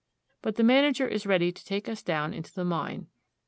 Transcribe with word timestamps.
But 0.41 0.55
the 0.55 0.63
manager 0.63 1.07
is 1.07 1.27
ready 1.27 1.51
to 1.51 1.63
take 1.63 1.87
us 1.87 2.01
down 2.01 2.33
into 2.33 2.51
the 2.51 2.65
mine. 2.65 3.05